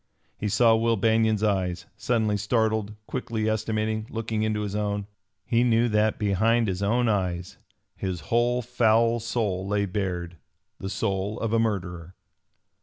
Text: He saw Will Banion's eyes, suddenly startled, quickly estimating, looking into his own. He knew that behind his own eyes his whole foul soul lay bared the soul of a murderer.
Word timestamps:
He 0.35 0.49
saw 0.49 0.75
Will 0.75 0.97
Banion's 0.97 1.43
eyes, 1.43 1.85
suddenly 1.95 2.35
startled, 2.35 2.95
quickly 3.05 3.47
estimating, 3.47 4.07
looking 4.09 4.41
into 4.41 4.61
his 4.61 4.73
own. 4.75 5.05
He 5.45 5.63
knew 5.63 5.87
that 5.89 6.17
behind 6.17 6.67
his 6.67 6.81
own 6.81 7.07
eyes 7.07 7.59
his 7.95 8.21
whole 8.21 8.63
foul 8.63 9.19
soul 9.19 9.67
lay 9.67 9.85
bared 9.85 10.37
the 10.79 10.89
soul 10.89 11.39
of 11.39 11.53
a 11.53 11.59
murderer. 11.59 12.15